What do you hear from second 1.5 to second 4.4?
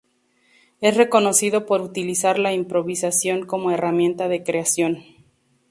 por utilizar la improvisación como herramienta